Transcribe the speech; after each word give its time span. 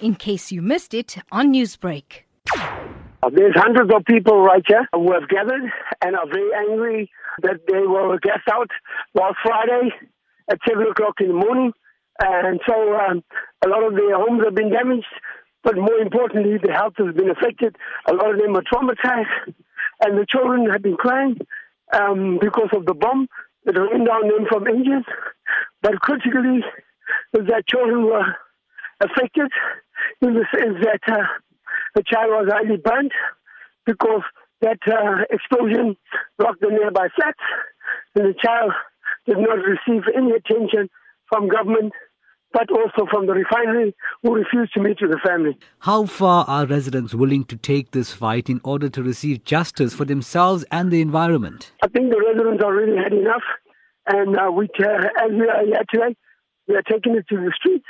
in 0.00 0.14
case 0.14 0.52
you 0.52 0.62
missed 0.62 0.94
it 0.94 1.16
on 1.32 1.52
Newsbreak. 1.52 2.24
There's 3.32 3.56
hundreds 3.56 3.92
of 3.92 4.04
people 4.04 4.40
right 4.42 4.62
here 4.66 4.86
who 4.92 5.12
have 5.12 5.28
gathered 5.28 5.62
and 6.04 6.14
are 6.14 6.26
very 6.28 6.50
angry 6.54 7.10
that 7.42 7.60
they 7.66 7.80
were 7.80 8.18
gassed 8.20 8.48
out 8.52 8.70
last 9.14 9.36
Friday 9.42 9.90
at 10.48 10.58
7 10.68 10.86
o'clock 10.86 11.14
in 11.20 11.28
the 11.28 11.34
morning. 11.34 11.72
And 12.20 12.60
so 12.66 12.74
um, 12.96 13.24
a 13.64 13.68
lot 13.68 13.82
of 13.82 13.94
their 13.94 14.16
homes 14.16 14.42
have 14.44 14.54
been 14.54 14.70
damaged, 14.70 15.06
but 15.64 15.76
more 15.76 15.98
importantly, 15.98 16.58
their 16.62 16.74
health 16.74 16.94
has 16.98 17.14
been 17.14 17.30
affected. 17.30 17.76
A 18.08 18.14
lot 18.14 18.32
of 18.32 18.40
them 18.40 18.56
are 18.56 18.62
traumatized, 18.62 19.54
and 20.00 20.18
the 20.18 20.26
children 20.28 20.70
have 20.70 20.82
been 20.82 20.96
crying 20.96 21.36
um, 21.92 22.38
because 22.40 22.70
of 22.72 22.86
the 22.86 22.94
bomb 22.94 23.28
that 23.64 23.76
rained 23.76 24.08
on 24.08 24.28
them 24.28 24.46
from 24.48 24.66
Engen's. 24.66 25.04
But 25.82 26.00
critically, 26.00 26.60
that 27.32 27.66
children 27.66 28.06
were 28.06 28.36
affected 29.00 29.50
in 30.22 30.34
the 30.34 30.46
sense 30.50 30.76
that 30.82 31.00
uh, 31.12 31.22
the 31.94 32.02
child 32.02 32.30
was 32.30 32.48
highly 32.50 32.76
burnt 32.76 33.12
because 33.84 34.22
that 34.60 34.78
uh, 34.86 35.24
explosion 35.30 35.96
rocked 36.38 36.60
the 36.60 36.68
nearby 36.68 37.08
flats, 37.14 37.38
and 38.14 38.24
the 38.24 38.34
child 38.42 38.72
did 39.26 39.38
not 39.38 39.58
receive 39.58 40.02
any 40.14 40.32
attention 40.32 40.88
from 41.28 41.48
government 41.48 41.92
but 42.52 42.70
also 42.70 43.06
from 43.10 43.26
the 43.26 43.34
refinery 43.34 43.94
who 44.22 44.34
refused 44.34 44.72
to 44.72 44.80
meet 44.80 44.96
with 45.02 45.10
the 45.10 45.20
family. 45.22 45.58
How 45.80 46.06
far 46.06 46.46
are 46.48 46.64
residents 46.64 47.14
willing 47.14 47.44
to 47.46 47.56
take 47.56 47.90
this 47.90 48.12
fight 48.12 48.48
in 48.48 48.62
order 48.64 48.88
to 48.88 49.02
receive 49.02 49.44
justice 49.44 49.92
for 49.92 50.06
themselves 50.06 50.64
and 50.70 50.90
the 50.90 51.02
environment? 51.02 51.72
I 51.82 51.88
think 51.88 52.10
the 52.10 52.18
residents 52.18 52.64
are 52.64 52.74
really 52.74 52.96
had 52.96 53.12
enough, 53.12 53.42
and 54.06 54.38
uh, 54.38 54.50
we, 54.50 54.68
uh, 54.80 54.86
as 55.22 55.32
we 55.32 55.48
are 55.48 55.66
here 55.66 55.82
today, 55.92 56.16
we 56.66 56.76
are 56.76 56.82
taking 56.82 57.16
it 57.16 57.28
to 57.28 57.36
the 57.36 57.52
streets. 57.54 57.84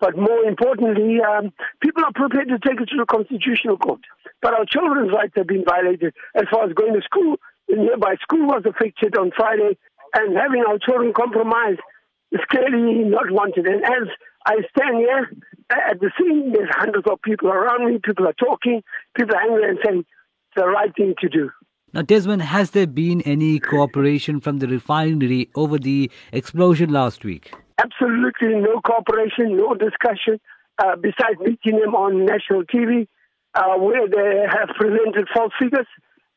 But 0.00 0.16
more 0.16 0.44
importantly, 0.44 1.18
um, 1.20 1.52
people 1.82 2.04
are 2.04 2.12
prepared 2.14 2.48
to 2.48 2.58
take 2.58 2.80
it 2.80 2.88
to 2.90 2.96
the 2.98 3.06
Constitutional 3.06 3.76
Court. 3.76 4.00
But 4.40 4.54
our 4.54 4.64
children's 4.64 5.12
rights 5.12 5.34
have 5.36 5.46
been 5.46 5.64
violated 5.64 6.14
as 6.34 6.44
far 6.50 6.66
as 6.66 6.72
going 6.72 6.94
to 6.94 7.02
school. 7.02 7.36
Nearby 7.68 8.14
school 8.22 8.46
was 8.46 8.62
affected 8.64 9.16
on 9.18 9.32
Friday, 9.36 9.76
and 10.14 10.36
having 10.36 10.62
our 10.66 10.78
children 10.78 11.12
compromised 11.12 11.80
is 12.32 12.40
clearly 12.48 13.04
not 13.04 13.30
wanted. 13.30 13.66
And 13.66 13.84
as 13.84 14.08
I 14.46 14.56
stand 14.76 14.98
here 14.98 15.30
at 15.70 16.00
the 16.00 16.10
scene, 16.18 16.52
there's 16.52 16.70
hundreds 16.70 17.06
of 17.10 17.20
people 17.22 17.48
around 17.48 17.90
me. 17.90 17.98
People 18.02 18.26
are 18.28 18.34
talking. 18.34 18.82
People 19.16 19.34
are 19.34 19.42
angry 19.42 19.68
and 19.68 19.78
saying 19.84 19.98
it's 20.00 20.56
the 20.56 20.66
right 20.66 20.94
thing 20.96 21.14
to 21.20 21.28
do. 21.28 21.50
Now, 21.92 22.02
Desmond, 22.02 22.42
has 22.42 22.70
there 22.70 22.86
been 22.86 23.22
any 23.22 23.58
cooperation 23.58 24.40
from 24.40 24.58
the 24.58 24.68
refinery 24.68 25.48
over 25.54 25.78
the 25.78 26.10
explosion 26.32 26.90
last 26.90 27.24
week? 27.24 27.52
Absolutely 27.78 28.60
no 28.60 28.80
cooperation, 28.80 29.56
no 29.56 29.74
discussion, 29.74 30.40
uh, 30.78 30.96
besides 30.96 31.38
meeting 31.40 31.80
them 31.80 31.94
on 31.94 32.26
national 32.26 32.64
TV, 32.64 33.06
uh, 33.54 33.78
where 33.78 34.08
they 34.08 34.46
have 34.50 34.68
presented 34.76 35.28
false 35.32 35.52
figures 35.58 35.86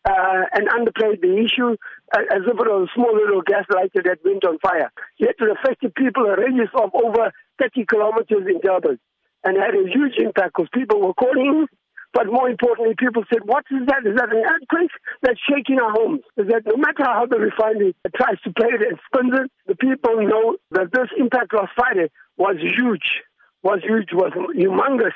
uh, 0.05 0.43
and 0.53 0.67
underplayed 0.69 1.21
the 1.21 1.37
issue 1.37 1.75
uh, 2.13 2.21
as 2.33 2.41
if 2.45 2.53
it 2.53 2.67
was 2.69 2.89
a 2.89 2.93
small 2.93 3.15
little 3.15 3.41
gas 3.41 3.65
lighter 3.73 4.01
that 4.03 4.19
went 4.23 4.45
on 4.45 4.57
fire. 4.59 4.91
Yet 5.17 5.35
it 5.39 5.57
affected 5.57 5.95
people 5.95 6.25
a 6.25 6.37
radius 6.37 6.69
of 6.75 6.91
over 6.93 7.31
30 7.59 7.85
kilometers 7.85 8.47
in 8.47 8.59
Durban 8.61 8.99
and 9.43 9.57
had 9.57 9.75
a 9.75 9.89
huge 9.89 10.17
impact 10.17 10.53
because 10.55 10.69
people 10.73 11.01
were 11.01 11.13
calling. 11.13 11.67
But 12.13 12.27
more 12.27 12.49
importantly, 12.49 12.93
people 12.97 13.23
said, 13.31 13.43
what 13.45 13.63
is 13.71 13.87
that? 13.87 14.05
Is 14.05 14.17
that 14.17 14.29
an 14.35 14.43
earthquake 14.43 14.91
that's 15.21 15.39
shaking 15.49 15.79
our 15.79 15.91
homes? 15.91 16.21
Is 16.37 16.47
that 16.47 16.63
no 16.65 16.75
matter 16.75 17.05
how 17.05 17.25
the 17.25 17.39
refinery 17.39 17.95
tries 18.15 18.39
to 18.43 18.51
play 18.51 18.67
it 18.67 18.81
and 18.81 18.99
spins 19.07 19.33
it, 19.33 19.51
the 19.67 19.75
people 19.75 20.15
know 20.27 20.57
that 20.71 20.91
this 20.91 21.07
impact 21.17 21.53
last 21.53 21.71
Friday 21.75 22.11
was 22.37 22.57
huge, 22.59 23.23
was 23.63 23.79
huge, 23.81 24.09
was 24.11 24.33
humongous 24.33 25.15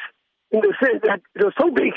in 0.52 0.62
the 0.62 0.74
sense 0.80 1.02
that 1.04 1.20
it 1.36 1.44
was 1.44 1.54
so 1.60 1.70
big 1.72 1.94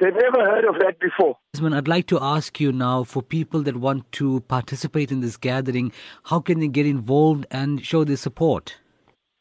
They've 0.00 0.14
never 0.14 0.40
heard 0.40 0.64
of 0.64 0.76
that 0.80 0.98
before. 0.98 1.36
I'd 1.74 1.86
like 1.86 2.06
to 2.06 2.18
ask 2.22 2.58
you 2.58 2.72
now 2.72 3.04
for 3.04 3.22
people 3.22 3.62
that 3.64 3.76
want 3.76 4.10
to 4.12 4.40
participate 4.40 5.12
in 5.12 5.20
this 5.20 5.36
gathering, 5.36 5.92
how 6.24 6.40
can 6.40 6.58
they 6.58 6.68
get 6.68 6.86
involved 6.86 7.46
and 7.50 7.84
show 7.84 8.04
their 8.04 8.16
support? 8.16 8.78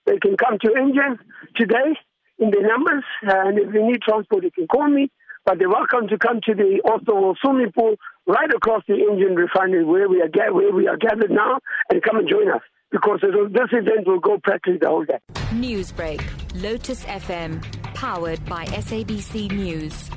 They 0.05 0.17
can 0.17 0.35
come 0.35 0.57
to 0.59 0.73
Engen 0.75 1.17
today 1.55 1.95
in 2.39 2.51
the 2.51 2.61
numbers, 2.61 3.03
and 3.21 3.59
if 3.59 3.71
they 3.71 3.83
need 3.83 4.01
transport, 4.01 4.43
they 4.43 4.49
can 4.49 4.67
call 4.67 4.87
me. 4.87 5.11
But 5.45 5.57
they're 5.57 5.69
welcome 5.69 6.07
to 6.09 6.17
come 6.17 6.41
to 6.45 6.53
the 6.53 6.81
also 6.85 7.35
swimming 7.41 7.71
pool 7.71 7.95
right 8.27 8.49
across 8.53 8.83
the 8.87 8.93
Engen 8.93 9.35
refinery 9.35 9.83
where 9.83 10.07
we 10.07 10.21
are 10.21 10.53
where 10.53 10.73
we 10.73 10.87
are 10.87 10.97
gathered 10.97 11.31
now, 11.31 11.59
and 11.89 12.03
come 12.03 12.17
and 12.17 12.29
join 12.29 12.49
us 12.49 12.61
because 12.91 13.19
this 13.21 13.69
event 13.71 14.07
will 14.07 14.19
go 14.19 14.37
practically 14.43 14.77
the 14.79 14.87
whole 14.87 15.05
day. 15.05 15.19
Newsbreak, 15.53 16.21
Lotus 16.61 17.05
FM, 17.05 17.63
powered 17.93 18.43
by 18.45 18.65
SABC 18.65 19.51
News. 19.51 20.09